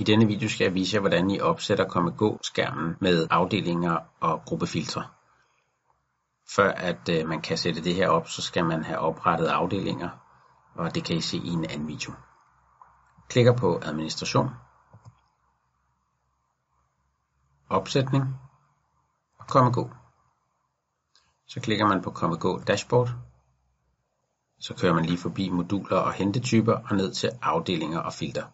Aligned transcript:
I 0.00 0.04
denne 0.04 0.26
video 0.26 0.48
skal 0.48 0.64
jeg 0.64 0.74
vise 0.74 0.94
jer, 0.94 1.00
hvordan 1.00 1.30
I 1.30 1.40
opsætter 1.40 1.88
Komme-Gå-skærmen 1.88 2.96
med 3.00 3.26
afdelinger 3.30 3.98
og 4.20 4.42
gruppefiltre. 4.44 5.06
Før 6.56 6.72
at 6.72 7.08
øh, 7.08 7.28
man 7.28 7.42
kan 7.42 7.58
sætte 7.58 7.84
det 7.84 7.94
her 7.94 8.08
op, 8.08 8.28
så 8.28 8.42
skal 8.42 8.64
man 8.64 8.84
have 8.84 8.98
oprettet 8.98 9.46
afdelinger, 9.46 10.08
og 10.74 10.94
det 10.94 11.04
kan 11.04 11.16
I 11.16 11.20
se 11.20 11.36
i 11.36 11.48
en 11.48 11.64
anden 11.64 11.88
video. 11.88 12.12
Klikker 13.28 13.56
på 13.56 13.80
administration, 13.82 14.50
opsætning 17.68 18.24
og 19.38 19.46
Komme-Gå. 19.46 19.90
Så 21.46 21.60
klikker 21.60 21.86
man 21.86 22.02
på 22.02 22.10
Komme-Gå 22.10 22.58
dashboard, 22.58 23.08
så 24.60 24.74
kører 24.74 24.94
man 24.94 25.04
lige 25.04 25.18
forbi 25.18 25.50
moduler 25.50 25.98
og 25.98 26.12
hentetyper 26.12 26.74
og 26.90 26.96
ned 26.96 27.12
til 27.12 27.30
afdelinger 27.42 27.98
og 27.98 28.12
filter. 28.12 28.44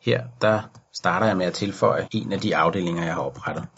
Her 0.00 0.26
der 0.40 0.62
starter 0.92 1.26
jeg 1.26 1.36
med 1.36 1.46
at 1.46 1.54
tilføje 1.54 2.08
en 2.12 2.32
af 2.32 2.40
de 2.40 2.56
afdelinger, 2.56 3.04
jeg 3.04 3.14
har 3.14 3.22
oprettet. 3.22 3.68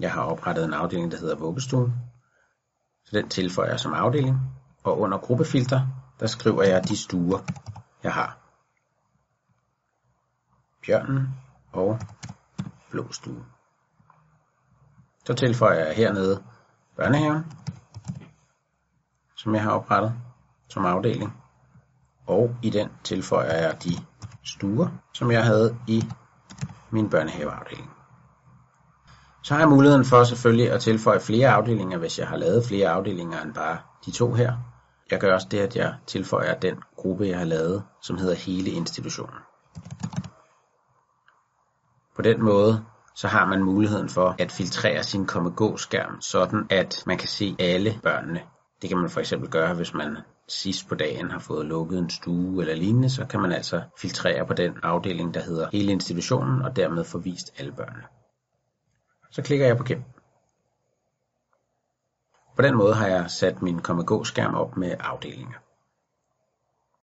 Jeg 0.00 0.12
har 0.12 0.22
oprettet 0.22 0.64
en 0.64 0.74
afdeling, 0.74 1.12
der 1.12 1.18
hedder 1.18 1.36
vuggestuen. 1.36 1.94
Så 3.04 3.16
den 3.16 3.28
tilføjer 3.28 3.70
jeg 3.70 3.80
som 3.80 3.94
afdeling. 3.94 4.40
Og 4.84 5.00
under 5.00 5.18
gruppefilter, 5.18 5.86
der 6.20 6.26
skriver 6.26 6.62
jeg 6.62 6.88
de 6.88 6.96
stuer, 6.96 7.38
jeg 8.02 8.12
har. 8.12 8.38
Bjørnen 10.86 11.28
og 11.72 11.98
blå 12.90 13.12
stue. 13.12 13.44
Så 15.24 15.34
tilføjer 15.34 15.84
jeg 15.86 15.96
hernede 15.96 16.42
børnehaven, 16.96 17.52
som 19.36 19.54
jeg 19.54 19.62
har 19.62 19.70
oprettet 19.70 20.14
som 20.68 20.86
afdeling. 20.86 21.42
Og 22.26 22.56
i 22.62 22.70
den 22.70 22.88
tilføjer 23.04 23.54
jeg 23.54 23.84
de 23.84 23.90
stuer, 24.46 24.88
som 25.12 25.30
jeg 25.30 25.44
havde 25.44 25.76
i 25.86 26.04
min 26.90 27.10
børnehaveafdeling. 27.10 27.90
Så 29.42 29.54
har 29.54 29.60
jeg 29.60 29.68
muligheden 29.68 30.04
for 30.04 30.24
selvfølgelig 30.24 30.70
at 30.72 30.80
tilføje 30.80 31.20
flere 31.20 31.48
afdelinger, 31.48 31.98
hvis 31.98 32.18
jeg 32.18 32.28
har 32.28 32.36
lavet 32.36 32.64
flere 32.64 32.88
afdelinger 32.88 33.42
end 33.42 33.54
bare 33.54 33.78
de 34.06 34.10
to 34.10 34.32
her. 34.32 34.52
Jeg 35.10 35.20
gør 35.20 35.34
også 35.34 35.48
det, 35.50 35.58
at 35.58 35.76
jeg 35.76 35.94
tilføjer 36.06 36.54
den 36.54 36.74
gruppe, 36.96 37.28
jeg 37.28 37.38
har 37.38 37.44
lavet, 37.44 37.82
som 38.02 38.18
hedder 38.18 38.34
hele 38.34 38.70
institutionen. 38.70 39.38
På 42.16 42.22
den 42.22 42.42
måde 42.42 42.84
så 43.14 43.28
har 43.28 43.46
man 43.46 43.62
muligheden 43.62 44.08
for 44.08 44.34
at 44.38 44.52
filtrere 44.52 45.02
sin 45.02 45.26
komme-gå-skærm, 45.26 46.20
sådan 46.20 46.66
at 46.70 47.02
man 47.06 47.18
kan 47.18 47.28
se 47.28 47.56
alle 47.58 48.00
børnene. 48.02 48.40
Det 48.82 48.88
kan 48.88 48.98
man 48.98 49.10
for 49.10 49.20
eksempel 49.20 49.50
gøre, 49.50 49.74
hvis 49.74 49.94
man 49.94 50.18
sidst 50.48 50.88
på 50.88 50.94
dagen 50.94 51.30
har 51.30 51.38
fået 51.38 51.66
lukket 51.66 51.98
en 51.98 52.10
stue 52.10 52.62
eller 52.62 52.74
lignende, 52.74 53.10
så 53.10 53.26
kan 53.26 53.40
man 53.40 53.52
altså 53.52 53.82
filtrere 53.98 54.46
på 54.46 54.54
den 54.54 54.72
afdeling, 54.82 55.34
der 55.34 55.40
hedder 55.40 55.68
hele 55.72 55.92
institutionen, 55.92 56.62
og 56.62 56.76
dermed 56.76 57.04
få 57.04 57.18
vist 57.18 57.52
alle 57.58 57.72
børnene. 57.72 58.04
Så 59.30 59.42
klikker 59.42 59.66
jeg 59.66 59.76
på 59.76 59.84
gem. 59.84 60.02
På 62.56 62.62
den 62.62 62.76
måde 62.76 62.94
har 62.94 63.06
jeg 63.06 63.30
sat 63.30 63.62
min 63.62 63.78
komme-gå 63.78 64.24
skærm 64.24 64.54
op 64.54 64.76
med 64.76 64.94
afdelinger. 65.00 65.58